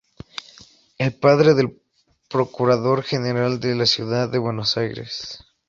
Es 0.97 1.13
padre 1.13 1.53
del 1.53 1.79
procurador 2.27 3.03
general 3.03 3.59
de 3.59 3.75
la 3.75 3.85
ciudad 3.85 4.29
de 4.31 4.39
Buenos 4.39 4.75
Aires. 4.75 5.43